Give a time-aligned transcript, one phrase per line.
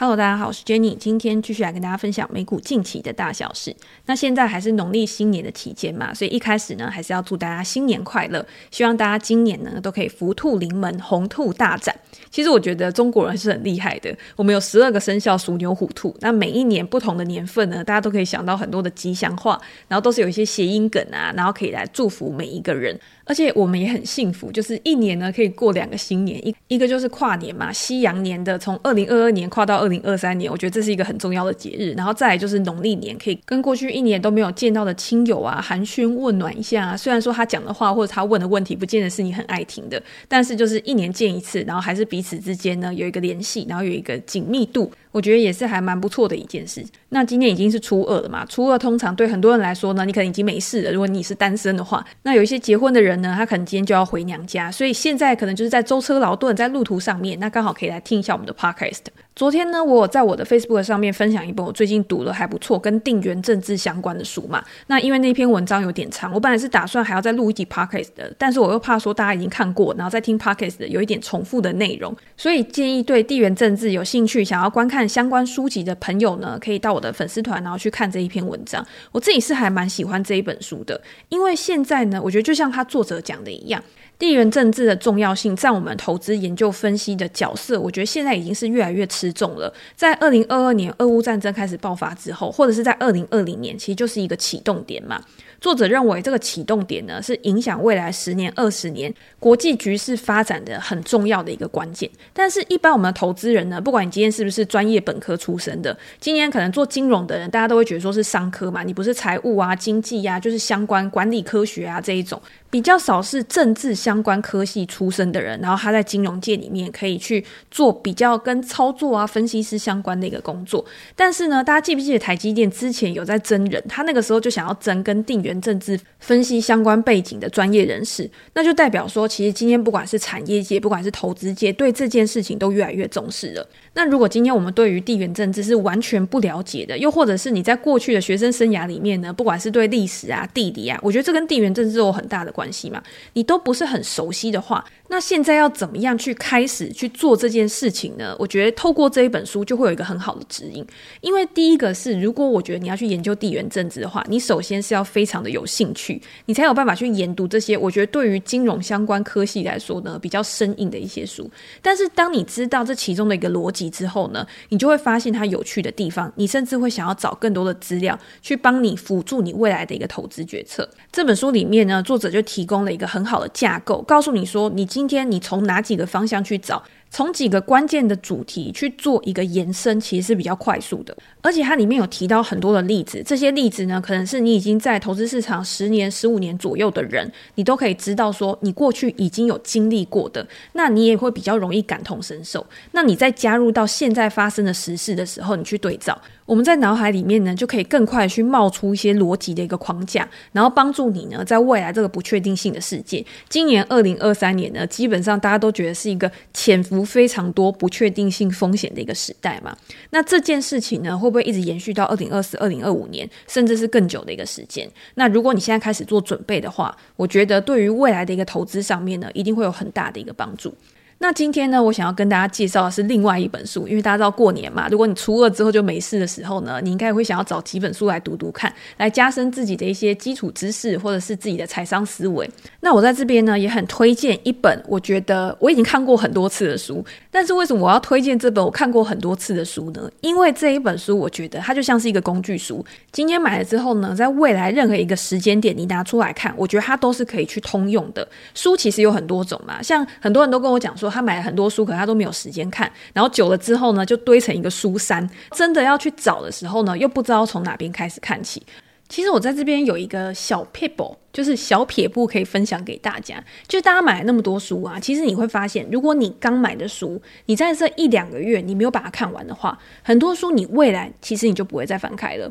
[0.00, 3.76] Hello，大家好，我是 Jenny，今天继续来跟大家分享美股近期的大小事。
[4.06, 11.94] 那现在还是农历新年的期间嘛，所以一开始呢，还是要祝大家新年快乐，希望大家今年呢都可以福兔临门，鸿兔大展。
[12.30, 22.98] 其实我觉得中国人是很厉害的，我们有十二个生肖属牛、虎、兔，那每一年不同的年份呢，大家都可以想到很多的吉祥话，然后都是有一些谐音梗啊，然后可以来祝福每一个人。
[23.30, 31.94] 而且我们也很幸福，就是一年呢可以过两个新年，一一个就是跨年嘛，西洋年的从二零二二年跨到二零二三年，我觉得这是一个很重要的节日。
[31.96, 36.96] 然后再来就是农历年，可以跟过去一年都没有见到的亲友啊寒暄问暖一下。
[36.96, 44.90] 虽然说他讲的话或者他问的问题不见得是你很爱听的，但是就是一年见一次，然后还是彼此之间呢有一个联系，然后有一个紧密度。
[45.12, 46.84] 我觉得也是还蛮不错的一件事。
[47.08, 50.92] 那今天已经是初二了嘛，初二通常对很多人来说呢，你可能已经没事了。
[50.92, 59.00] 如果你是单身的话，那有一些结婚的人呢，他可能今天就要回娘家，所以现在可能就是在舟车劳顿，在路途上面，那刚好可以来听一下我们的 podcast。
[59.40, 64.62] 昨天呢，我有在我的 Facebook 上面分享一本我最近读了还不错，跟地缘政治相关的书嘛。
[64.86, 78.86] 那因为那篇文章有点长，我本来是打算还要再录一集 podcast 的，但是我又怕说大家已经看过，然后再听 podcast 的有一点重复的内容，所以建议对地缘政治有兴趣、想要观看相关书籍的朋友呢，可以到我的粉丝团，然后去看这一篇文章。
[79.10, 83.82] 我自己是还蛮喜欢这一本书的，因为现在呢，我觉得就像他作者讲的一样。
[84.20, 89.72] 地缘政治的重要性在我们投资研究分析的角色，我觉得现在已经是越来越吃重了。
[89.96, 95.18] 在二零二二年俄乌战争开始爆发之后，或者是在二零二零年，其实就是一个启动点嘛。
[95.58, 102.08] 作者认为这个启动点呢，是影响未来十年、二十年国际局势发展的很重要的一个关键。
[102.32, 112.40] 但是，一般我们的投资人呢，不管你今天是不是专业本科出身的，今天可能做金融的人，大家都会觉得说是商科嘛，你不是财务啊、经济啊，就是相关管理科学啊这一种。
[112.70, 120.84] 比较少是政治相关科系出身的人，然后他在金融界里面可以去做比较跟操作啊、分析师相关的一个工作。
[121.16, 123.84] 但是呢，大家记不记得台积电之前有在征人？
[123.88, 133.68] 他那个时候就想要征跟地缘政治分析相关背景的专业人士， 那就代表说，其实今天不管是产业界，不管是投资界，对这件事情都越来越重视了。
[133.92, 143.02] 那如果今天我们对于地缘政治是完全不了解的，又或者是你在过去的学生生涯里面呢，不管是对历史啊、地理啊，我觉得这跟地缘政治有很大的关系嘛，
[143.32, 148.34] 你都不是很熟悉的话，那现在要怎么样去开始去做这件事情呢？
[148.38, 150.86] 我觉得透过这一本书就会有一个很好的指引。
[151.20, 157.76] 因为第一个是，如果我觉得你要去研究地缘政治的话，你首先是要非常的有兴趣，你才有办法去研读这些。
[157.76, 161.50] 我觉得对于金融相关科系来说呢，比较生硬的一些书。
[161.82, 170.88] 但是当你知道这其中的一个逻辑之后呢，你就会发现它有趣的地方，你甚至会想要找更多的资料去帮你辅助你未来的一个投资决策。
[171.10, 176.82] 这本书里面呢，作者就提供了一个很好的架构，告诉你说，你今今天你从哪几个方向去找。
[177.10, 181.16] 从几个关键的主题去做一个延伸，其实是比较快速的。
[181.42, 192.64] 而且它里面有提到很多的例子，这些例子呢，可能是你已经在投资市场十年、十五年左右的人，你都可以知道说，你过去已经有经历过的，那你也会比较容易感同身受。
[192.92, 196.16] 那你在加入到现在发生的时事的时候，你去对照。
[196.44, 203.24] 我们在脑海里面呢，就可以更快去冒出一些逻辑的一个框架，然后帮助你呢，在未来这个不确定性的世界。
[203.48, 209.76] 今年二零二三年呢，基本上大家都觉得是一个潜伏非常多不确定性风险的一个时代嘛。
[210.10, 214.90] 那这件事情呢，会不会一直延续到二零二四、二零二五年，甚至是更久的一个时间？
[215.14, 220.74] 那如果你现在开始做准备的话，我觉得对于未来的一个投资上面呢，一定会有很大的一个帮助。
[221.22, 232.50] 那今天呢，我想要跟大家介绍的是另外一本书，因为大家知道过年嘛，如果你初二之后就没事的时候呢，你应该会想要找几本书来读读看，来加深自己的一些基础知识或者是自己的财商思维。
[232.80, 240.10] 那我在这边呢，也很推荐一本我觉得我已经看过很多次的书，但是为什么我要推荐这本我看过很多次的书呢？
[240.22, 242.82] 因为这一本书我觉得它就像是一个工具书，
[243.12, 248.26] 今天买了之后呢，在未来任何一个时间点你拿出来看，我觉得它都是可以去通用的。
[248.54, 251.09] 书其实有很多种嘛，像很多人都跟我讲说。
[251.10, 255.28] 他买了很多书，可他都没有时间看，然后久了之后呢，就堆成一个书山。
[255.52, 258.62] 真的要去找的时候呢，又不知道从哪边开始看起。
[259.08, 263.42] 其实我在这边有一个小撇步，就是小撇步可以分享给大家。
[263.66, 272.48] 就大家买了那么多书啊，其实你会发现，如果你刚买的书，你在这一两个月你没有把它看完的话，很多书你未来其实你就不会再翻开了。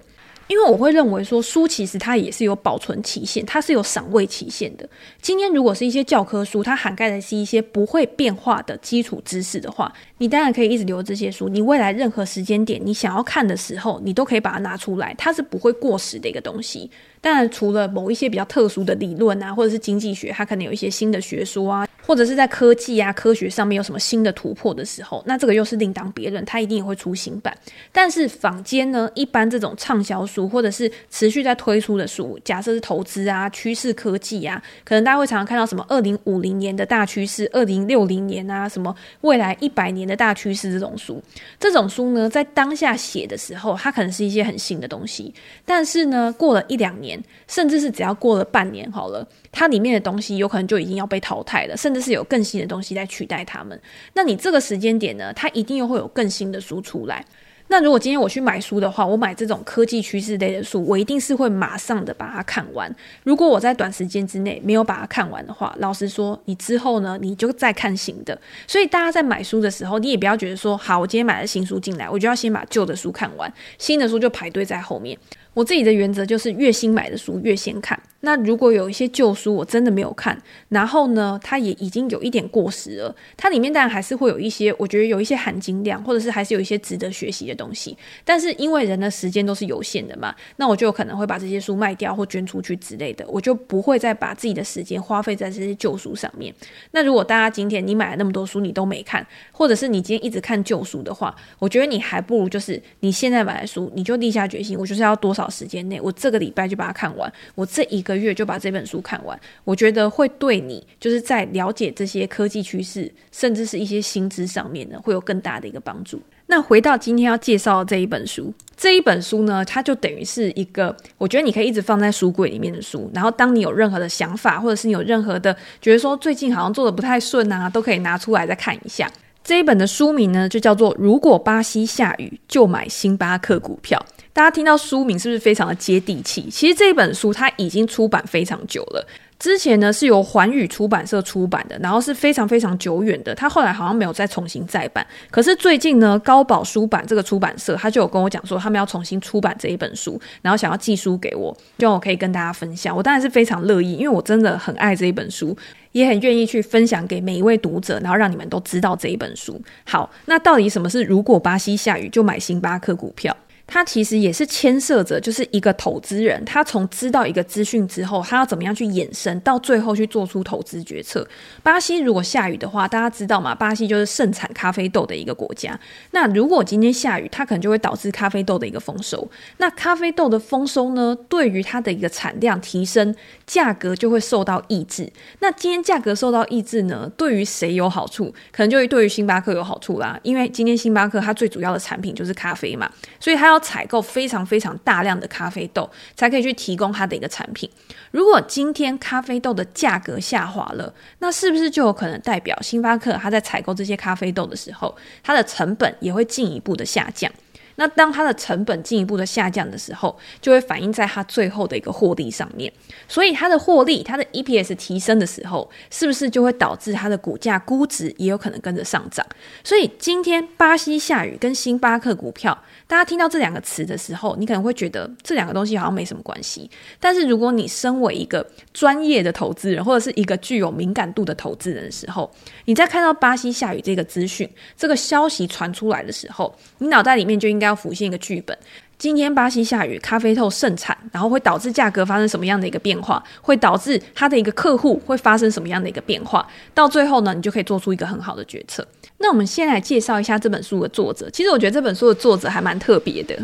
[0.50, 4.90] 因为我会认为说，书其实它也是有保存期限，它是有赏味期限的。
[5.22, 11.50] 今天如果是一些教科书，它涵盖的是一些不会变化的基础知识的话，你当然可以一直留这些书。
[11.50, 16.90] 你未来任何时间点你想要看的时候，你都可以把它拿出来，它是不会过时的一个东西。
[17.22, 27.54] 当然，除了某一些比较特殊的理论啊，或者是经济学，它可能有一些新的学说啊，或者是在科技啊、科学上面有什么新的突破的时候，那这个又是另当别论，它一定也会出新版。
[27.92, 41.24] 但是坊间呢，一般这种畅销书或者是持续在推出的书，假设是投资啊、趋势科技啊，可能大家会常常看到什么二零五零年的大趋势、二零六零年啊，什么未来一百年的大趋势这种书。
[41.60, 45.32] 这种书呢，在当下写的时候，它可能是一些很新的东西，
[45.64, 47.24] 但是呢，过了一两年。
[47.48, 53.80] 甚至是只要过了半年好了，它里面的东西有可能就已经要被淘汰了，甚至是有更新的东西在取代它们。
[54.14, 57.26] 那你这个时间点呢，它一定又会有更新的书出来。
[57.72, 62.94] 那如果今天我去买书的话，我买这种科技趋势类的书，我一定是会马上的把它看完。
[63.24, 68.36] 如果我在短时间之内没有把它看完的话，老实说，你之后呢，你就再看新的。
[68.68, 75.16] 所以大家在买书的时候，你也不要觉得说，好，我今天买了新书进来，我就要先把旧的书看完，新的书就排队在后面。
[75.54, 78.00] 我自己的原则就是越新买的书越先看。
[78.22, 80.38] 那如果有一些旧书我真的没有看，
[80.68, 87.98] 然后呢，它也已经有一点过时了，它里面当然还是会有一些，我觉得有一些含金量，或者是还是有一些值得学习的东西。
[88.26, 96.54] 但是因为人的时间都是有限的嘛，那我就有可能会把这些书卖掉或捐出去之类的，我就不会再把自己的时间花费在这些旧书上面。
[96.92, 116.22] 那如果大家今天你买了那么多书你都没看，或者是你今天一直看旧书的话，我觉得你还不如就是你现在买的书，你就立下决心，我就是要多少时间内，我这个礼拜就把它看完，我这一个月就把这本书看完，我觉得会对你就是在了解这些科技趋势，甚至是一些薪资上面呢，会有更大的一个帮助。
[116.48, 129.08] 那回到今天要介绍的这一本书，这一本书呢，它就等于是一个，我觉得你可以一直放在书柜里面的书，然后当你有任何的想法，或者是你有任何的觉得说最近好像做的不太顺啊，都可以拿出来再看一下。
[129.50, 134.00] 这一本的书名呢，就叫做《如果巴西下雨，就买星巴克股票》。
[134.32, 136.48] 大家听到书名是不是非常的接地气？
[136.52, 139.04] 其实这本书它已经出版非常久了。
[139.40, 143.34] 之前呢是由环宇出版社出版的，然后是非常非常久远的。
[143.34, 145.06] 他后来好像没有再重新再版。
[145.32, 152.96] 可是最近呢，高宝书版这个出版社他就有跟我讲说，他们要重新出版这一本书，然后想要寄书给我，希望我可以跟大家分享。
[152.96, 155.56] 我当然是非常乐意，因为我真的很爱这一本书，
[155.94, 159.60] 也很愿意去分享给每一位读者，然后让你们都知道这一本书。
[159.86, 163.34] 好，那到底什么是如果巴西下雨就买星巴克股票？
[163.72, 171.26] 它其实也是牵涉着，就是一个投资人，他从知道一个资讯之后，他要怎么样去衍生，到最后去做出投资决策。
[171.62, 173.54] 巴西如果下雨的话，大家知道吗？
[173.54, 175.80] 巴西就是盛产咖啡豆的一个国家。
[176.10, 179.30] 那如果今天下雨，它可能就会导致咖啡豆的一个丰收。
[179.58, 183.16] 那咖啡豆的丰收呢，对于它的一个产量提升，
[183.46, 185.08] 价格就会受到抑制。
[185.42, 188.34] 那今天价格受到抑制呢，对于谁有好处？
[188.52, 193.59] 可能就会对于星巴克有好处啦，因为今天星巴克它最主要的产品就是咖啡嘛，所以它要。
[193.60, 197.70] 采购非常非常大量的咖啡豆，才可以去提供它的一个产品。
[198.12, 207.32] 如果今天咖啡豆的价格下滑了，那是不是就有可能代表星巴克它在采购这些咖啡豆的时候，它的成本也会进一步的下降？
[207.80, 212.70] 那当它的成本进一步的下降的时候，就会反映在它最后的一个获利上面。
[213.08, 219.26] 所以它的获利，它的 EPS 提升的时候，是不是就会导致它的股价估值也有可能跟着上涨？
[219.64, 222.62] 所以今天巴西下雨跟星巴克股票。
[222.86, 226.68] 大家听到这两个词的时候，你可能会觉得这两个东西好像没什么关系。
[227.00, 228.44] 但是如果你身为一个
[228.74, 232.30] 专业的投资人，或者是一个具有敏感度的投资人的时候，
[232.66, 238.58] 你在看到巴西下雨这个资讯、这个消息传出来的时候，你脑袋里面就应该要浮现一个剧本。
[238.98, 243.24] 今天巴西下雨，咖啡豆盛产，然后会导致价格发生什么样的一个变化？
[243.42, 246.46] 会导致他的一个客户会发生什么样的一个变化？
[246.74, 248.86] 到最后呢，你就可以做出一个很好的决策。
[249.20, 251.30] 那我们先来介绍一下这本书的作者。
[251.30, 253.38] 其实我觉得这本书的作者还蛮特别的。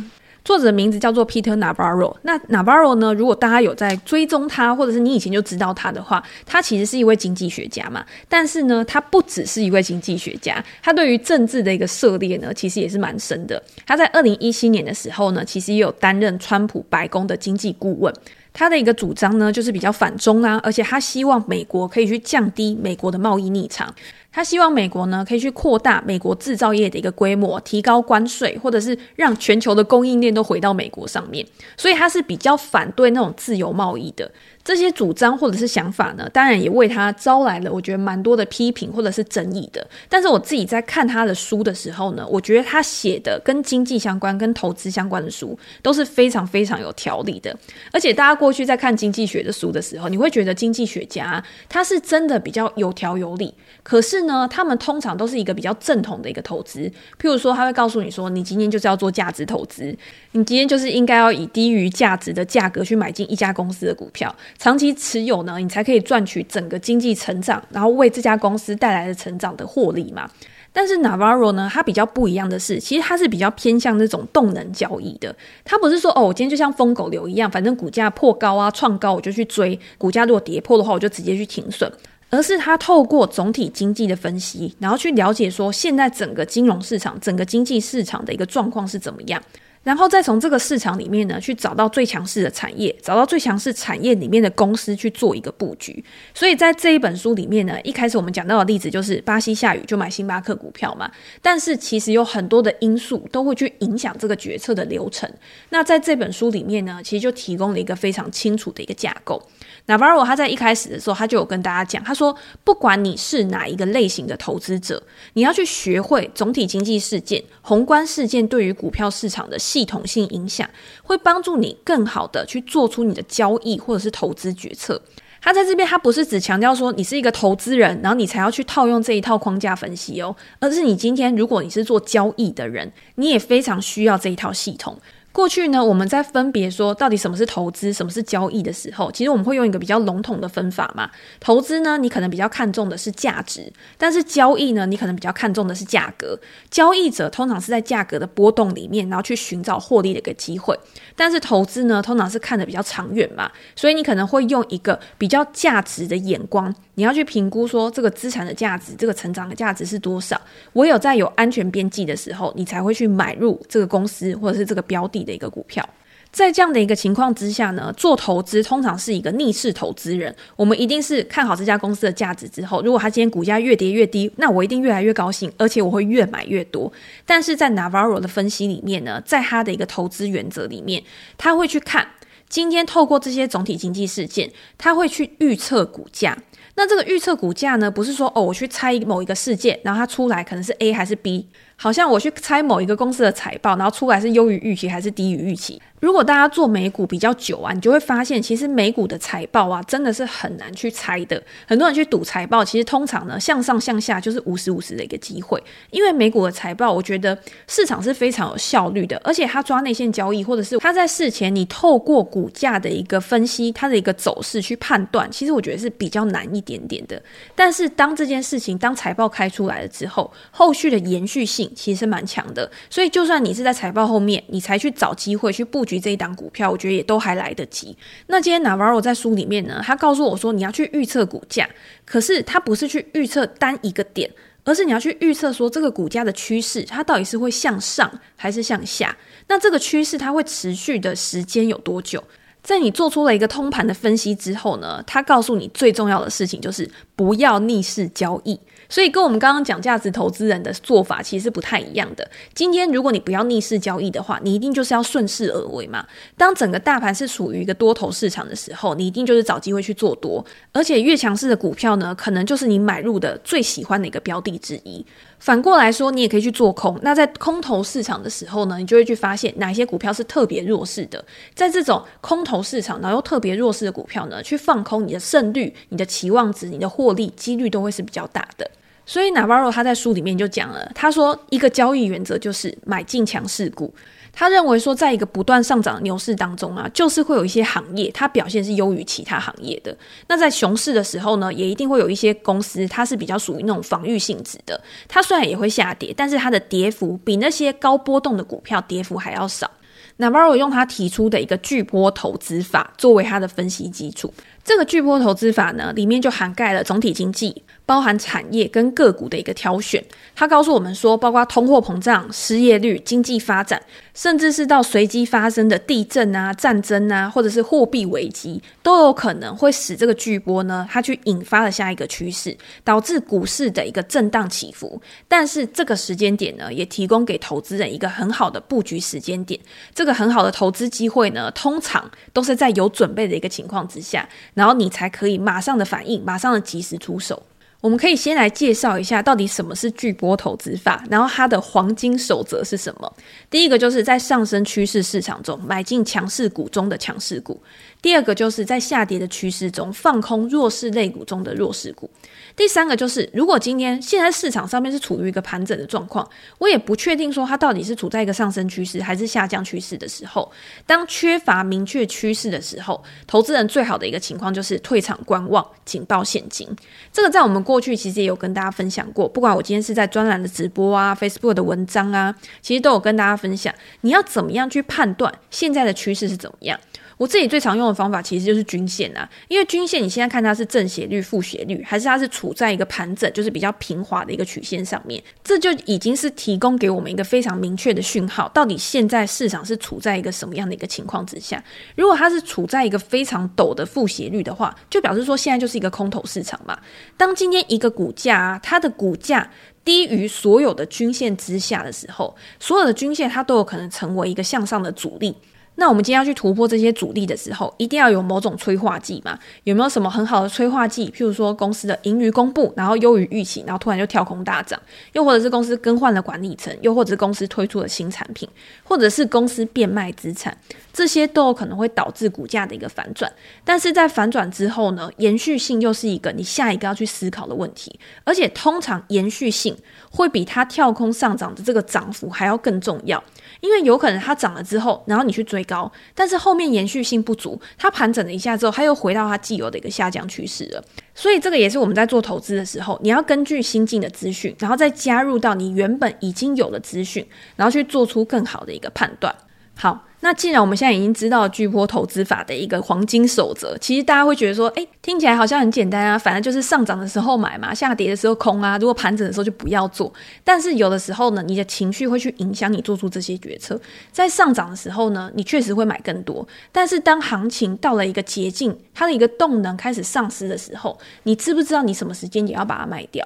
[0.45, 2.15] 作者的名字叫做 Peter Navarro。
[2.21, 3.11] 那 Navarro 呢？
[3.15, 8.05] 如果大家有在追踪他，或者是你以前就知道他的话，他其实是一位经济学家嘛。
[8.29, 13.61] 但是呢，他不只是一位经济学家，他对于政治的一个涉猎呢，其实也是蛮深的。
[13.87, 18.13] 他在二零一七年的时候呢，其实也有担任川普白宫的经济顾问。
[18.53, 23.93] 他的一个主张呢，就是比较反中啊，而且他希望美国可以去降低美国的贸易逆差。
[24.35, 31.47] 他希望美国呢可以去扩大美国制造业的一个规模，提高关税，或者是让全球的供应链都回到美国上面。
[31.77, 34.29] 所以他是比较反对那种自由贸易的。
[34.61, 39.87] 这些主张或者是想法呢，当然也为他招来了我觉得蛮多的批评或者是争议的。
[40.09, 47.55] 但是我自己在看他的书的时候呢，我觉得他写的跟经济相关、跟投资相关的书都是非常非常有条理的。
[47.93, 53.53] 而且大家过去在看经济学的书的时候，你会觉得经济学家他是真的比较有条有理。
[53.83, 56.91] 可是呢，他们通常都是一个比较正统的一个投资。
[57.19, 59.95] 譬如说，他会告诉你说，你今天就是要做价值投资，
[60.31, 70.29] 你今天就是应该要以低于价值的价格去买进一家公司的股票，长期持有呢，你才可以赚取整个经济成长，然后为这家公司带来的成长的获利嘛。
[70.77, 75.33] 但是 Navarro 呢，它比较不一样的是，其实它是比较偏向那种动能交易的。
[75.63, 81.89] 它不是说哦，我今天就像疯狗流一样，反正股价破高啊、创高我就去追，股价如果跌破的话，我就直接去停损。
[82.35, 89.41] 而是他透过总体经济的分析，然后去了解说现在整个金融市场、整个经济市场的一个状况是怎么样。
[89.83, 96.03] 然后再从这个市场里面呢，去找到最强势的产业，找到最强势产业里面的公司去做一个布局。
[96.33, 101.11] 所以在这一本书里面呢，一开始我们讲到的例子就是巴西下雨就买星巴克股票嘛。
[101.39, 105.31] 但是其实有很多的因素都会去影响这个决策的流程。
[105.69, 109.39] 那在这本书里面呢，其实就提供了一个非常清楚的一个架构。
[109.87, 115.01] Navarro 他在一开始的时候，他就有跟大家讲，他说，不管你是哪一个类型的投资者，
[115.33, 120.67] 你要去学会总体经济事件、宏观事件对于股票市场的系统性影响，
[121.03, 124.99] 会帮助你更好的去做出你的交易或者是投资决策。
[125.39, 134.97] 他在这边，他不是只强调说你是一个投资人，然后你才要去套用这一套框架分析哦，而是你今天如果你是做交易的人，你也非常需要这一套系统。
[135.35, 141.11] 过去呢，我们在分别说到底什么是投资，什么是交易的时候，其实我们会用一个比较笼统的分法嘛。
[141.41, 146.39] 投资呢，你可能比较看重的是价值，但是交易呢，你可能比较看重的是价格。
[146.71, 150.79] 交易者通常是在价格的波动里面，然后去寻找获利的一个机会。
[151.17, 160.39] 但是投资呢，通常是看的比较长远嘛，所以你可能会用一个比较价值的眼光，你要去评估说这个资产的价值，这个成长的价值是多少。
[160.73, 165.87] 唯有在有安全边际的时候，你才会去买入这个公司或者是这个标的的一个股票，
[166.31, 170.33] 在这样的一个情况之下呢，做投资通常是一个逆势投资人。
[170.55, 176.91] 我们一定是看好这家公司的价值之后，如果它今天股价越跌越低，那我一定越来越高兴，而且我会越买越多。
[177.25, 181.03] 但是在 Navarro 的分析里面呢，在他的一个投资原则里面，
[181.37, 182.05] 他会去看
[182.47, 186.37] 今天透过这些总体经济事件，它会去预测股价。
[186.77, 191.47] 那这个预测股价呢，不是说哦，我去猜某一个事件，然后它出来可能是 A 还是 B。
[191.77, 195.81] 好像我去猜某一个公司的财报，然后出来是优于预期还是低于预期。
[195.99, 201.41] 如果大家做美股比较久啊，你就会发现，其实美股的财报啊，真的是很难去猜的。
[201.67, 205.61] 很多人去赌财报，其实通常呢，向上向下就是五十五十的一个机会。
[205.89, 217.19] 因为美股的财报，我觉得市场是非常有效率的，而且它抓内线交易，或者是它在事前你透过股价的一个分析，它的一个走势去判断，其实我觉得是比较难一点点的。
[217.55, 221.64] 但是当这件事情当财报开出来了之后，后续的延续性。
[221.75, 227.95] 其实蛮强的，所以就算你是在财报后面，你才去找机会去布局这一档股票，我觉得也都还来得及。
[228.27, 231.69] 那今天 Navarro 在书里面呢，他告诉我说，你要去预测股价，
[232.05, 234.29] 可是他不是去预测单一个点，
[234.63, 239.15] 而是你要去预测说这个股价的趋势，它到底是会向上还是向下？
[239.47, 242.23] 那这个趋势它会持续的时间有多久？
[242.63, 248.59] 在你做出了一个通盘的分析之后呢，他告诉你最重要的事情就是不要逆势交易。
[248.95, 252.25] 所以跟我们刚刚讲价值投资人的做法其实不太一样的。
[252.53, 256.07] 今天如果你不要逆势交易的话，你一定就是要顺势而为嘛。
[256.37, 265.05] 当整个大盘是处于一个多头市场的时候，你一定就是找机会去做多，而且越强势的股票呢，可能就是你买入的最喜欢的一个标的之一。
[265.39, 266.97] 反过来说，你也可以去做空。
[267.01, 271.21] 那在空头市场的时候呢，你就会去发现哪些股票是特别弱势的。
[271.53, 278.71] 在这种空头市场，然后又特别弱势的股票呢，去放空，你的胜率、你的期望值、你的获利几率都会是比较大的。
[279.05, 283.93] 所以 Navarro 他在书里面就讲了，他说一个交易原则就是买进强势股。
[284.37, 289.97] 他认为说，在一个不断上涨的牛市当中啊，就是会有一些行业它表现是优于其他行业的。
[290.27, 294.81] 那在熊市的时候呢，也一定会有一些公司，它是比较属于那种防御性质的。
[295.07, 299.71] 它虽然也会下跌，但是它的跌幅比那些高波动的股票跌幅还要少。
[300.17, 304.33] Navarro 用他提出的一个巨波投资法作为他的分析基础。
[304.65, 307.63] 这个巨波投资法呢，里面就涵盖了总体经济。
[307.87, 310.03] 包含产业跟个股的一个挑选，
[310.33, 313.79] 它告诉我们说，包括通货膨胀、失业率、经济发展，
[314.15, 324.99] 甚至是到随机发生的地震啊、战争啊，或者是货币危机，都有可能会使这个巨波呢，它去引发了下一个趋势，导致股市的一个震荡起伏。
[325.27, 329.59] 但是这个时间点呢，也提供给投资人一个很好的布局时间点。
[329.93, 337.43] 这个很好的投资机会呢，通常都是在有准备的一个情况之下，然后你才可以马上的反应，马上的及时出手。
[337.81, 343.13] 我们可以先来介绍一下到底什么是巨波投资法，然后它的黄金守则是什么。
[343.47, 347.61] 第一个就是在上升趋势市场中买进强势股中的强势股。
[348.05, 352.07] 第二个就是在下跌的趋势中放空弱势类股中的弱势股。
[352.55, 360.51] 第三个就是，如果今天现在市场上面是处于一个盘整的状况，我也不确定说它到底是处在一个上升趋势还是下降趋势的时候，
[360.85, 366.69] 当缺乏明确趋势的时候，投资人最好的一个情况就是退场观望，紧抱现金。
[367.11, 376.79] 这个在我们过去其实也有跟大家分享过，不管我今天是在专栏的直播啊、Facebook 的文章啊，其实都有跟大家分享，你要怎么样去判断现在的趋势是怎么样。
[377.17, 391.63] 我自己最常用的方法其实就是均线啊，因为均线你现在看它是正斜率、负斜率，还是它是处在一个盘整，就是比较平滑的一个曲线上面，这就已经是提供给我们一个非常明确的讯号，到底现在市场是处在一个什么样的一个情况之下。
[391.95, 396.77] 如果它是处在一个非常陡的负斜率的话，就表示说现在就是一个空头市场嘛。
[397.15, 399.49] 当今天一个股价啊，它的股价
[399.85, 405.35] 低于所有的均线之下的时候，所有的均线它都有可能成为一个向上的阻力。
[405.75, 409.37] 那我们今天要去突破这些阻力的时候，一定要有某种催化剂嘛？
[409.63, 411.09] 有没有什么很好的催化剂？
[411.09, 414.79] 譬如说公司的盈余公布，然后优于预期，然后突然就跳空大涨；
[415.13, 418.47] 又或者是公司更换了管理层，又或者是公司推出了新产品，
[418.83, 420.57] 或者是公司变卖资产，
[420.93, 423.31] 这些都有可能会导致股价的一个反转。
[423.63, 429.75] 但是在反转之后呢，延续性又是一个你下一个要去思考的问题，而且通常延续性
[430.09, 433.21] 会比它跳空上涨的这个涨幅还要更重要。
[433.65, 440.83] 因为有可能它涨了之后，然后你去追高，但是后面延续性不足，它盘整了一下之后，它又回到它既有的一个下降趋势了。
[441.15, 449.33] 所以这个也是我们在做投资的时候，你要根据新进的资讯，然后再加入到你原本已经有的资讯，然后去做出更好的一个判断。
[449.75, 450.05] 好。
[450.25, 460.11] 那既然我们现在已经知道巨波投资法的一个黄金守则，其实大家会觉得说，诶，听起来好像很简单啊，反正就是上涨的时候买嘛，下跌的时候空啊，如果盘整的时候就不要做。
[460.43, 463.79] 但是有的时候呢，你的情绪会去影响你做出这些决策。
[464.11, 473.23] 在上涨的时候呢，你确实会买更多，但是当行情到了一个捷径，它的一个动能开始丧失的时候，你知不知道你什么时间也要把它卖掉？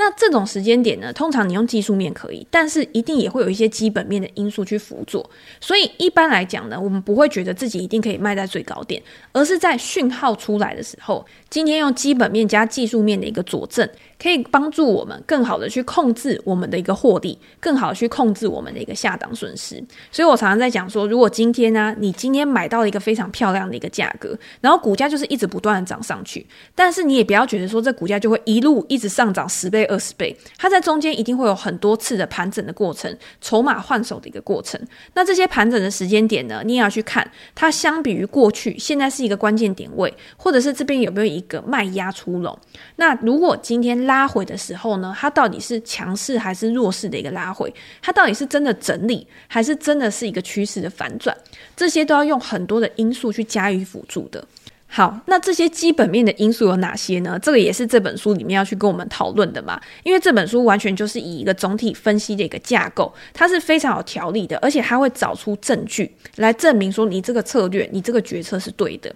[0.00, 5.28] 那这种时间点呢，通常你用技术面可以，但是一定也会有一些基本面的因素去辅佐。
[5.60, 9.02] 所以一般来讲呢，我们不会觉得自己一定可以卖在最高点，
[9.32, 13.86] 而是在讯号出来的时候，今天用基本面加技术面的一个佐证。
[14.22, 19.82] 可以帮助我们更好的去控制我们的一个获利，更好的去控制我们的一个下档损失。
[20.12, 34.80] 所以我常常在讲说，如果今天呢、你今天买到了一个非常漂亮的一个价格，然后股价就是一直不断的涨上去，但是你也不要觉得说这股价就会一路一直上涨十倍、二十倍，它在中间一定会有很多次的盘整的过程，筹码换手的一个过程。
[35.14, 42.56] 那这些盘整的时间点呢，你也要去看它相比于过去，现在是一个关键点位，或者是这边有没有一个卖压出笼。
[42.96, 47.72] 那如果今天拉回的时候呢，它到底是强势还是弱势的一个拉回？
[48.00, 51.36] 它到底是真的整理，还是真的是一个趋势的反转？
[51.76, 54.46] 这些都要用很多的因素去加以辅助的。
[54.92, 57.38] 好，那这些基本面的因素有哪些呢？
[57.40, 59.80] 这个也是这本书里面要去跟我们讨论的嘛。
[60.02, 69.14] 因为这本书完全就是以一个总体分析的一个架构，它是非常有条理的，而且它会找出证据来证明说你这个策略、你这个决策是对的。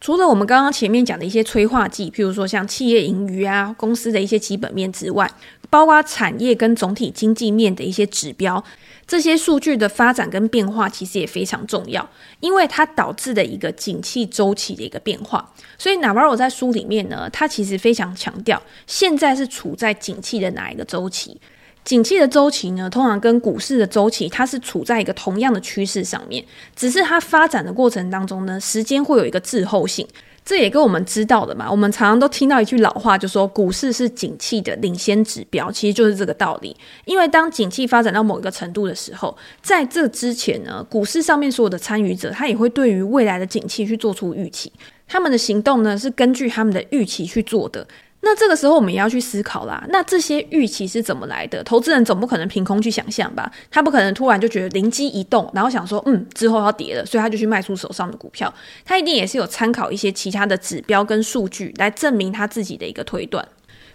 [0.00, 5.30] 除了我们刚刚前面讲的一些催化剂，譬如说像企业盈余啊、公司的一些基本面之外，
[5.70, 8.62] 包括产业跟总体经济面的一些指标，
[9.06, 12.06] 这些数据的发展跟变化其实也非常重要，
[12.40, 15.50] 因为它导致的一个景气周期的一个变化。
[15.78, 21.40] 所以 Navarro 在书里面呢，他其实非常强调，现在是处在景气的哪一个周期。
[21.84, 26.44] 景气的周期呢，通常跟股市的周期，它是处在一个同样的趋势上面，
[26.74, 30.06] 只是它发展的过程当中呢，时间会有一个滞后性。
[30.46, 36.76] 这也跟我们知道的嘛，我们常常都听到一句老话，就说股市是景气的领先指标，其实就是这个道理。
[37.06, 44.70] 因为当景气发展到某一个程度的时候，在这之前呢，股市上面所有的参与者，他也会对于未来的景气去做出预期，
[45.08, 47.86] 他们的行动呢，是根据他们的预期去做的。
[48.24, 49.84] 那这个时候我们也要去思考啦。
[49.90, 51.62] 那这些预期是怎么来的？
[51.62, 53.52] 投资人总不可能凭空去想象吧？
[53.70, 58.52] 他不可能突然就觉得灵机一动，然后想说，嗯，之后要跌了，所以他就去卖出手上的股票。
[58.84, 63.46] 他一定也是有参考一些其他的指标跟数据来证明他自己的一个推断。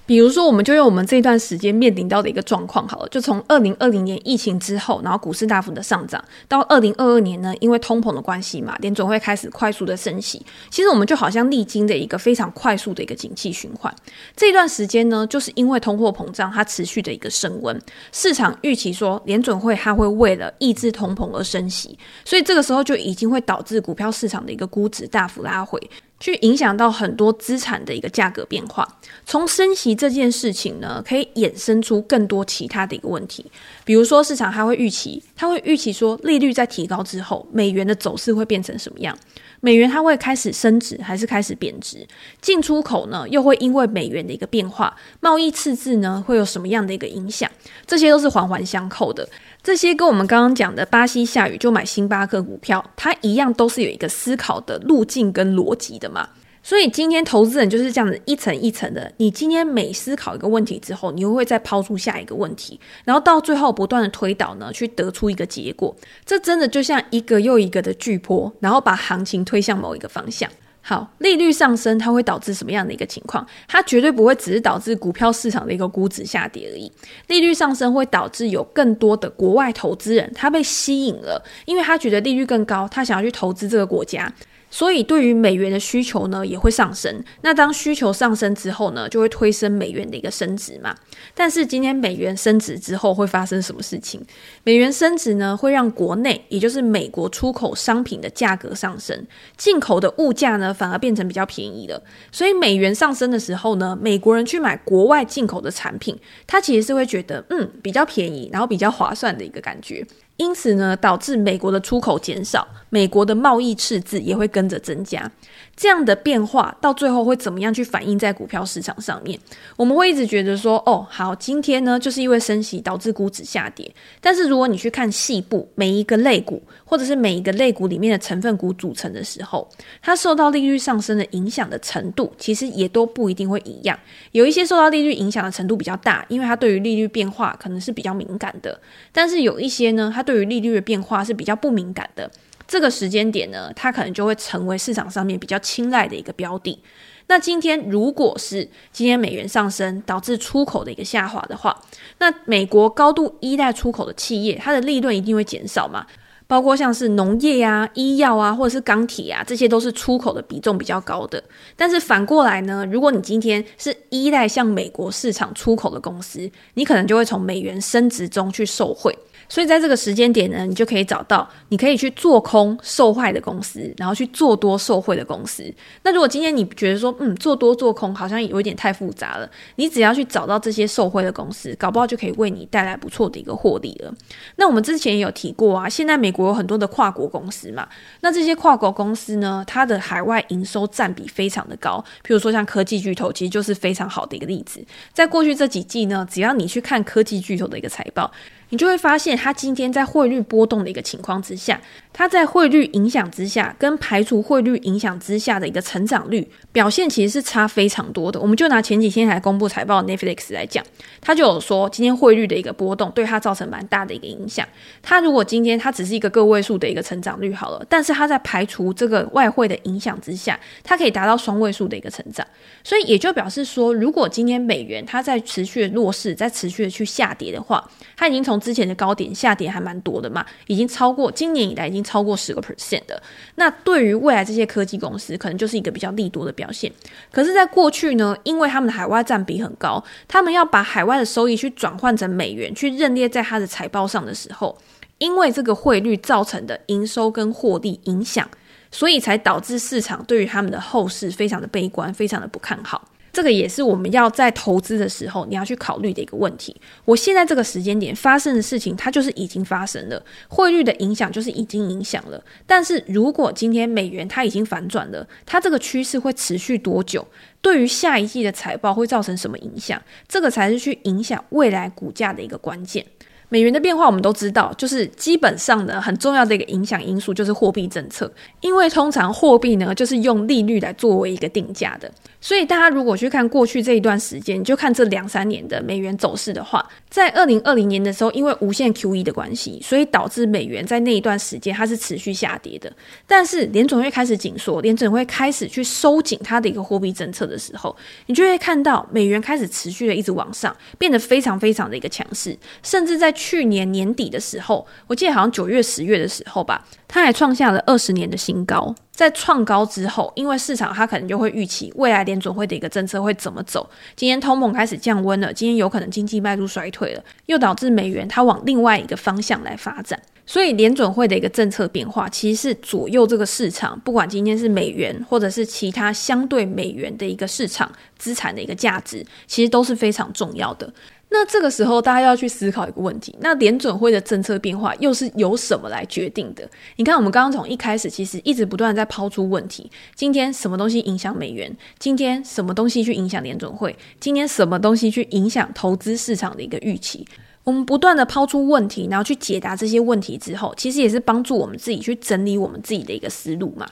[0.09, 10.43] 比如说，我们就用我们这段时间面临到的一个状况好了，就从二零二零年疫情之后，然后股市大幅的上涨，到二零二二年呢，因为通膨的关系嘛，联准会开始快速的升息。
[10.71, 13.95] 其实我们就好像历经的一个非常快速的一个景气循环。
[14.35, 17.79] 这段时间呢，就是因为通货膨胀它持续的一个升温，
[18.11, 21.95] 市场预期说联准会它会为了抑制通膨而升息，
[22.25, 25.79] 所以这个时候就已经会导致股票市场的一个估值大幅拉回。
[26.19, 28.87] 去影响到很多资产的一个价格变化。
[29.25, 33.45] 从升息这件事情呢，可以衍生出更多其他的一个问题，
[33.85, 39.17] 比如说市场还会预期，它会预期说利率在提高之后，美元的走势会变成什么样？
[39.61, 42.07] 美元它会开始升值还是开始贬值？
[42.41, 47.49] 进出口呢又会因为美元的一个变化，贸易赤字呢会有什么样的一个影响？
[47.85, 49.27] 这些都是环环相扣的。
[49.61, 56.29] 这些跟我们刚刚讲的巴西下雨就买星巴克股票，它一样都是有一个思考的路径跟逻辑的嘛。
[56.61, 59.11] 所以今天投资人就是这样子一层一层的。
[59.17, 65.95] 你今天每思考一个问题之后，你又会再抛出下一个问题，然后到最后不断的推导呢，去得出一个结果。
[66.25, 70.49] 这真的就像一个又一个的巨波，然后把行情推向某一个方向。
[70.89, 73.45] 好，利率上升它会导致什么样的一个情况？
[73.67, 76.91] 它绝对不会只是导致股票市场的一个估值下跌而已。
[77.27, 84.33] 利率上升会导致有更多的国外投资人他被吸引了，因为他觉得利率更高，他想要去投资这个国家。
[84.71, 87.23] 所以，对于美元的需求呢，也会上升。
[87.41, 90.95] 那当需求上升之后呢，就会推升美元的一个升值嘛。
[91.33, 94.21] 但是，今天美元升值之后会发生什么事情？
[94.63, 99.25] 美元升值呢，会让国内，也就是美国出口商品的价格上升，
[99.57, 102.01] 进口的物价呢，反而变成比较便宜了。
[102.31, 110.05] 所以，美元上升的时候呢，美国人去买国外进口的产品，他其实是会觉得，嗯，比较便宜，然后比较划算的一个感觉。
[110.39, 115.29] 因此呢，导致美国的出口减少，美国的贸易赤字也会跟着增加。
[115.75, 119.37] 这样的变化到最后会怎么样去反映在股票市场上面？
[119.75, 123.89] 我们会一直觉得说，哦，好，今天呢就是因为升息导致股指下跌。
[124.21, 129.67] 但是如果你去看细部每一个类股，或者是每一个类股里面的成分股组成的时候，
[130.01, 133.97] 它受到利率上升的影响的程度，其实也都不一定会一样。
[134.31, 138.79] 有一些受到利率影响的程度比较大，因为它对于利率变化可能是比较敏感的。
[139.11, 142.29] 但是有一些呢，它对于利率的变化是比较不敏感的。
[142.67, 146.79] 这个时间点呢，它可能就会成为市场上面比较青睐的一个标的。
[147.25, 151.75] 那今天如果是今天美元上升导致出口的一个下滑的话，
[152.19, 156.05] 那美国高度依赖出口的企业，它的利润一定会减少嘛？
[156.45, 161.43] 包括像是农业啊、医药啊，或者是钢铁啊，这些都是出口的比重比较高的。
[161.75, 169.15] 但是反过来呢，如果你今天是依赖向美国市场出口的公司，你可能就会从美元升值中去受惠。
[169.49, 175.63] 所以在这个时间点呢，你就可以找到你可以去做空受坏的公司，然后去做多受惠的公司。
[176.03, 184.13] 那如果今天你觉得说，嗯，做多做空好像有一点太复杂了，你只要去找到这些受惠的公司，搞不好就可以为你带来不错的一个获利了。
[184.57, 187.87] 那我们之前也有提过啊，现在美国有很多的跨国公司嘛，
[188.21, 194.79] 那这些跨国公司呢，它的海外营收占比非常的高，譬如说像科技巨头，其实就是非常好的一个例子。
[195.11, 198.31] 在过去这几季呢，只要你去看科技巨头的一个财报。
[198.69, 201.79] 你就会发现，它今天在汇率波动的一个情况之下，
[202.13, 208.39] 它在汇率影响之下，跟排除汇率影响之下的一个成长率表现，其实是差非常多的。
[208.39, 210.83] 我们就拿前几天才公布财报的 Netflix 来讲，
[211.19, 214.67] 它就有说，今天汇率的一个波动对它造成蛮大的一个影响。
[215.01, 222.45] 它如果今天它只是一个个位数的一个成长率好了，但是它在排除这个外汇的影响之下，它可以达到双位数的一个成长。
[222.83, 227.83] 所以也就表示说，如果今天美元它在持续的弱势，在持续的去下跌的话，
[228.15, 233.21] 它已经从之前的高点下跌还蛮多的嘛，已经超过今年以来已经超过十个 percent 的。
[233.55, 236.91] 那对于未来这些科技公司，可能就是一个比较利多的表现。
[237.31, 244.77] 可是，在过去呢，因为他们的海外占比很高，他们要把海外的收益去转换成美元，去认列在他的财报上的时候，
[245.17, 248.49] 因为这个汇率造成的营收跟获利影响，
[248.91, 253.07] 所以才导致市场对于他们的后市非常的悲观，非常的不看好。
[253.31, 256.75] 这个也是我们要在投资的时候你要去考虑的一个问题。
[257.05, 262.43] 我现在这个时间点发生的事情，它就是已经发生了，汇率的影响就是已经影响了。
[262.65, 267.27] 但是如果今天美元它已经反转了，它这个趋势会持续多久？
[267.61, 270.01] 对于下一季的财报会造成什么影响？
[270.27, 273.05] 这个才是去影响未来股价的一个关键。
[273.49, 278.31] 美元的变化我们都知道，就是基本上呢，很重要的一个影响因素就是货币政策，
[278.61, 282.09] 因为通常货币呢就是用利率来作为一个定价的。
[282.41, 292.89] 所以大家如果去看过去这一段时间，你就看这两三年的美元走势的话，在二零二零年的时候，因为无限 QE 的关系，所以导致美元在那一段时间它是持续下跌的。
[293.27, 297.93] 但是联准会开始紧缩，联准会开始去收紧它的一个货币政策的时候，
[298.27, 308.93] 你就会看到美元开始持续的一直往上，变得非常非常的一个强势，甚至在去年年底的时候，我记得好像九月、十月的时候吧，它还创下了二十年的新高。
[309.13, 313.89] 在创高之后，因为市场它可能就会预期未来联准会的一个政策会怎么走。
[314.17, 320.21] 今天通膨开始降温了，今天有可能经济迈入衰退了，又导致美元它往另外一个方向来发展。
[320.45, 330.91] 所以联准会的一个政策变化，其实是左右这个市场，不管今天是美元或者是其他相对美元的一个市场资产的一个价值，其实都是非常重要的。
[331.31, 336.67] 那这个时候，大家要去思考一个问题：那联准会的政策变化又是由什么来决定的？
[336.95, 339.89] 你看，我们刚刚从一开始，其实一直不断在抛出问题。
[340.15, 341.71] 今天什么东西影响美元？
[341.99, 343.95] 今天什么东西去影响联准会？
[344.19, 347.25] 今天什么东西去影响投资市场的一个预期？
[347.63, 353.87] 我们不断的抛出问题，然后去解答这些问题之后，其实也是帮助我们自己去整理我们自己的一个思路嘛。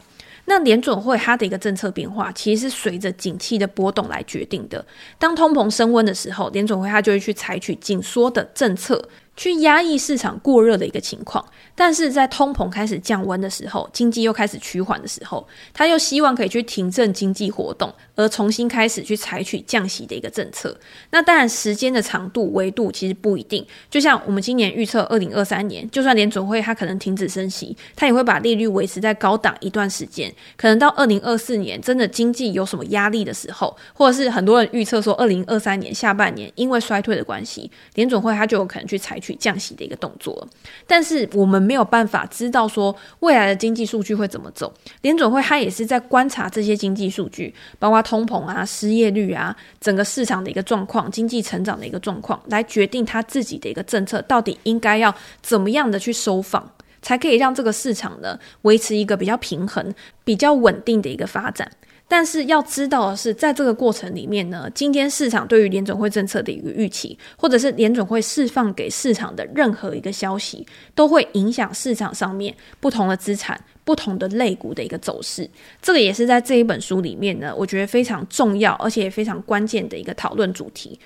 [0.49, 4.83] 那联准会它的一个政策变化，其实是随着景气的波动来决定的。
[5.19, 9.09] 当通膨升温的时候，联准会它就会去采取紧缩的政策。
[9.37, 11.45] 去压抑市场过热的一个情况，
[11.75, 20.75] 但是在通膨开始降温的时候，经济又开始趋缓的时候，他又希望可以去提振经济活动，而重新开始去采取降息的一个政策。
[21.11, 23.63] 那当然，时间的长度、维度其实不一定。
[23.91, 30.33] 就像我们今年预测，二零二三年，就算联准会它可能停止升息，它也会把利率维持在高档一段时间。
[30.55, 39.26] 可能到二零二四年，真的经济有什么压力的时候，或者是很多人预测说，二零二三年下半年因为衰退的关系，联准会它就有可能去采取。
[39.27, 40.47] 去降息的一个动作，
[40.85, 44.73] 但是我们没有办法知道说未来的经济数据会怎么走。
[45.01, 61.69] 联准会它也是在观察这些经济数据，包括通膨啊、失业率啊、整个市场的一个状况、经济成长的一个状况，来决定它自己的一个政策到底应该要怎么样的去收放，才可以让这个市场呢维持一个比较平衡、比较稳定的一个发展。
[62.09, 70.65] 但是要知道的是，在这个过程里面呢，今天市场对于联准会政策的一个预期，或者是联准会释放给市场的任何一个消息，
[70.95, 75.49] 都会影响市场上面不同的资产、不同的类股的一个走势。
[75.81, 80.97] 这个也是在这一本书里面呢，我觉得非常重要，而且也非常关键的一个讨论主题。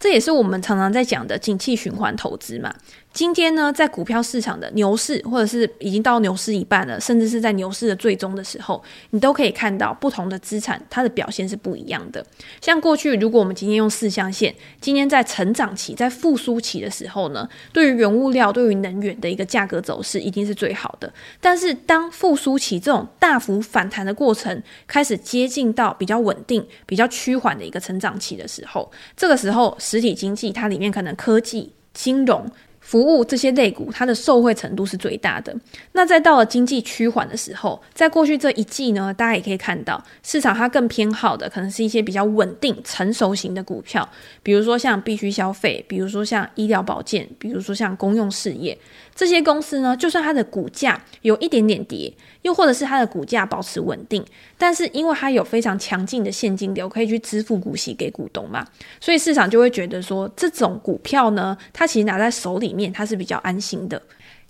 [0.00, 2.72] 这也是我们常常在讲的景气循环投资嘛。
[3.12, 12.24] 今天呢，在股票市场的牛市，或者是已经到牛市一半了，甚至是在牛市的最终的时候，你都可以看到不同的资产它的表现是不一样的。
[12.60, 21.12] 像过去，如果我们今天用四象限，今天在成长期、在复苏期的时候呢，对于原物料、对于能源的一个价格走势一定是最好的。
[21.40, 32.48] 但是当复苏期这种大幅反弹的过程开始接近到比较稳定、比较趋缓的一个成长期的时候，这个时候实体经济它里面可能科技、金融。
[32.88, 35.54] 服务这些类股，它的受惠程度是最大的。
[35.92, 44.08] 那在到了经济趋缓的时候，在过去这一季呢，大家也可以看到，市场它更偏好的可能是一些比较稳定、成熟型的股票，
[44.42, 48.78] 比如说像必需消费，比如说像医疗保健，比如说像公用事业。
[49.18, 54.24] 这些公司呢，就算它的股价有一点点跌，又或者是它的股价保持稳定，
[54.56, 58.64] 但是因为它有非常强劲的现金流，可以去支付股息给股东嘛，
[59.00, 64.00] 所以市场就会觉得说，这种股票呢，它其实拿在手里面，它是比较安心的。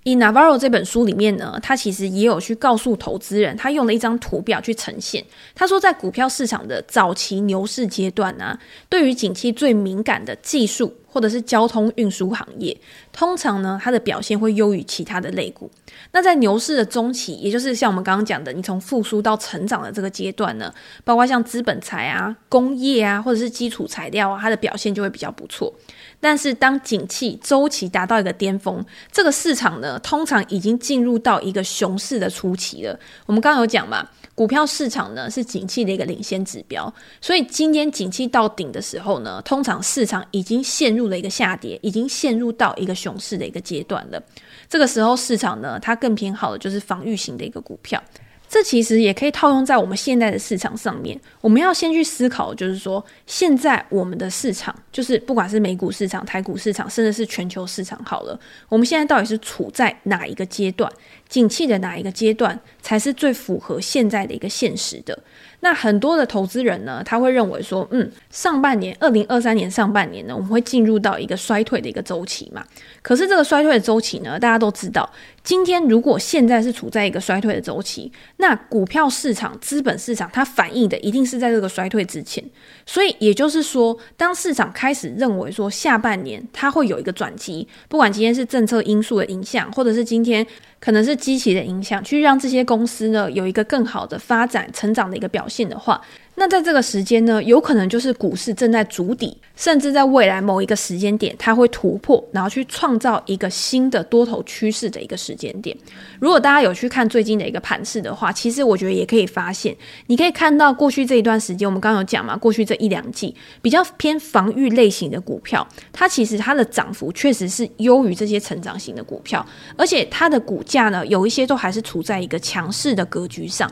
[0.05, 5.23] 以 Navarro 这本书里面呢，他其实也有去告诉投资人，他用了一张图表去呈现。
[5.55, 12.75] 他说，在股票市场的早期牛市阶段呢、啊，对于景气最敏感的技术或者是交通运输行业，
[13.19, 15.69] 通常呢，它的表现会优于其他的类股。
[16.13, 25.75] 那在牛市的中期，也就是像我们刚刚讲的，你从复苏到成长的这个阶段呢，包括像资本财啊、工业啊，或者是基础材料啊，它的表现就会比较不错。
[26.21, 32.97] 但是当景气周期达到一个巅峰，这个市场呢，通常已经进入到一个熊市的初期了。
[33.27, 44.23] 我们刚刚有讲嘛，股票市场呢是景气的一个领先指标，所以今天景气到顶的时候呢，通常市场已经陷入了一个下跌，已经陷入到一个熊熊市的一个阶段了。
[44.69, 48.03] 这个时候市场呢，它更偏好的就是防御型的一个股票。
[48.51, 51.21] 这其实也可以套用在我们现在的市场上面。
[51.43, 58.41] 我们要先去思考，就是说，现在我们的市场，就是不管是美股市场、台股市场，甚至是全球市场，好了，
[58.71, 60.91] 我们现在到底是处在哪一个阶段？
[61.29, 65.19] 景气的哪一个阶段才是最符合现在的一个现实的？
[65.61, 72.65] 那很多的投资人呢，他会认为说，嗯，上半年，二零二三年上半年呢，我们会进入到一个衰退的一个周期嘛。
[73.03, 75.11] 可是这个衰退的周期呢，大家都知道，
[75.43, 82.43] 今天如果现在是处在一个衰退的周期，那股票市场、资本市场它反映的一定是在这个衰退之前。
[82.87, 90.47] 所以也就是说，当市场开始认为说下半年它会有一个转机，不管今天是政策因素的影响，或者是今天
[90.79, 96.01] 可能是积极的影响，去让这些公司呢有一个更好的发展、成长的一个表现的话。
[96.39, 105.77] 那在这个时间呢，有可能就是股市正在筑底，甚至在未来某一个时间点，它会突破，然后去创造一个新的多头趋势的一个时间点。
[106.21, 119.45] 如果大家有去看最近的一个盘势的话，其实我觉得也可以发现，你可以看到过去这一段时间，我们刚刚有讲嘛，过去这一两季比较偏防御类型的股票，它其实它的涨幅确实是优于这些成长型的股票，
[119.77, 123.69] 而且它的股价呢，有一些都还是处在一个强势的格局上。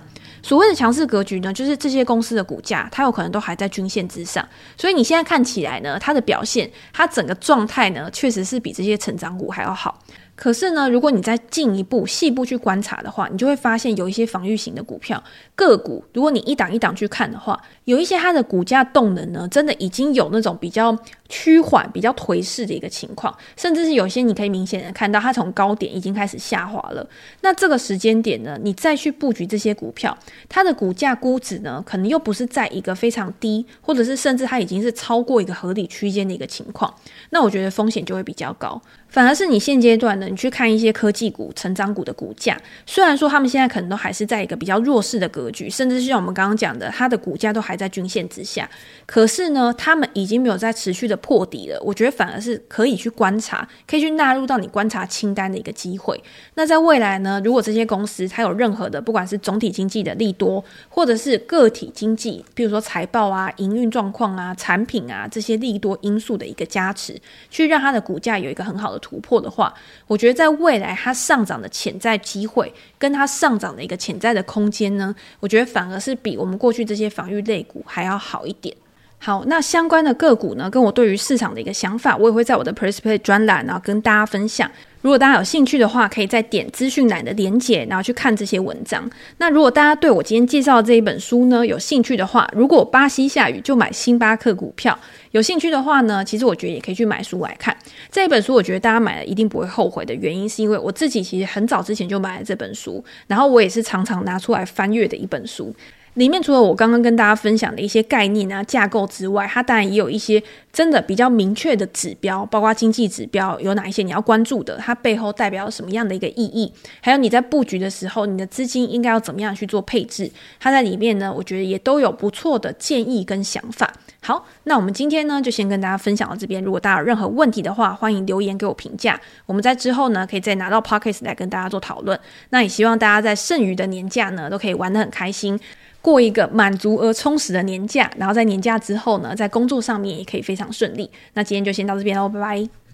[0.47, 10.01] 所谓的强势格局呢，就是这些公司的股价，它有可能都还在均线之上，所以你现在看起来呢，它的表现，它整个状态呢，确实是比这些成长股还要好。
[10.37, 15.21] 可是呢，如果你再进一步细部去观察的话，你就会发现有一些防御型的股票
[15.55, 20.97] 个股，如果你一档一档去看的话，有一些它的股价动能呢，真的已经有那种比较
[21.29, 27.09] 趋缓、比较颓势的一个情况，甚至是有些你可以明显的看到它从高点已经开始下滑了。
[27.41, 30.17] 那这个时间点呢，你再去布局这些股票，
[30.51, 36.93] 它的股价估值呢，可能又不是在一个非常低，或者是甚至它已经是超过一个合理区间的一个情况，
[37.31, 38.81] 那我觉得风险就会比较高。
[39.09, 48.69] 反而是你现阶段呢，你去看一些科技股、成长股的股价，虽然说他们现在可能都还是在一个比较弱势的格局，甚至是像我们刚刚讲的，它的股价都还在均线之下，
[49.07, 51.81] 可是呢，他们已经没有在持续的破底了。
[51.83, 56.23] 我觉得反而是可以去观察，可以去纳入到你观察清单的一个机会。
[56.55, 68.96] 那在未来呢，如果这些公司它有任何的，不管是总体经济的利多，或者是个体经济，比如说财报啊、营运状况啊、产品啊这些利多因素的一个加持，去让它的股价有一个很好的。
[68.99, 69.73] 突破的话，
[70.07, 78.77] 我觉得在未来它上涨的潜在机会，跟它上涨的一个潜在的空间呢，我觉得反而是比我们过去这些防御类股还要好一点。
[79.19, 84.71] 好，那相关的个股呢，跟我对于市场的一个想法，我也会在我的 Press Play 专栏，然后跟大家分享。
[85.01, 89.09] 如果大家有兴趣的话，可以再点资讯栏的连结，然后去看这些文章。
[89.39, 94.97] 那如果大家对我今天介绍的这一本书呢，有兴趣的话，如果巴西下雨就买星巴克股票，
[95.31, 97.77] 有兴趣的话呢，其实我觉得也可以去买书来看。
[98.11, 105.75] 这一本书，我觉得大家买了一定不会后悔的原因，是因为我自己其实很早之前就买了这本书，然后我也是常常拿出来翻阅的一本书。
[106.17, 123.93] 里面除了我刚刚跟大家分享的一些概念啊、架构之外，它当然也有一些真的比较明确的指标，包括经济指标有哪一些你要关注的，它背后代表什么样的一个意义，还有你在布局的时候，你的资金应该要怎么样去做配置，它在里面呢，我觉得也都有不错的建议跟想法。
[124.23, 132.19] 好，那我们今天呢就先跟大家分享到这边，如果大家有任何问题的话，欢迎留言给我评价，我们在之后呢可以再拿到 Pocket 来跟大家做讨论。
[132.49, 135.61] 那也希望大家在剩余的年假呢都可以玩得很开心。
[136.07, 141.11] 过一个满足而充实的年假，然后在年假之后呢，在工作上面也可以非常顺利。
[141.35, 142.77] 那今天就先到这边喽，拜拜。